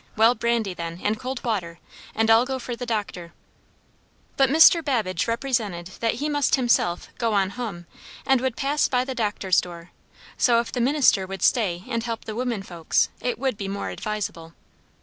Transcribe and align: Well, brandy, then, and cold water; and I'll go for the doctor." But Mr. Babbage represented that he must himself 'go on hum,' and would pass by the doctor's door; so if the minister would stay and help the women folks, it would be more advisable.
Well, 0.15 0.33
brandy, 0.33 0.73
then, 0.73 0.99
and 1.03 1.19
cold 1.19 1.43
water; 1.43 1.77
and 2.15 2.31
I'll 2.31 2.43
go 2.43 2.57
for 2.57 2.75
the 2.75 2.87
doctor." 2.87 3.33
But 4.35 4.49
Mr. 4.49 4.83
Babbage 4.83 5.27
represented 5.27 5.91
that 5.99 6.15
he 6.15 6.27
must 6.27 6.55
himself 6.55 7.09
'go 7.19 7.33
on 7.33 7.51
hum,' 7.51 7.85
and 8.25 8.41
would 8.41 8.55
pass 8.57 8.87
by 8.87 9.05
the 9.05 9.13
doctor's 9.13 9.61
door; 9.61 9.91
so 10.39 10.59
if 10.59 10.71
the 10.71 10.81
minister 10.81 11.27
would 11.27 11.43
stay 11.43 11.83
and 11.87 12.01
help 12.01 12.25
the 12.25 12.33
women 12.33 12.63
folks, 12.63 13.09
it 13.19 13.37
would 13.37 13.57
be 13.57 13.67
more 13.67 13.89
advisable. 13.89 14.53